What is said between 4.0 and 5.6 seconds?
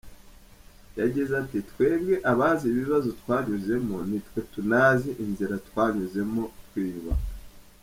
ni twe tunazi inzira